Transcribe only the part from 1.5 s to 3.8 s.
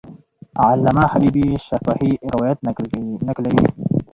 شفاهي روایت نقلوي.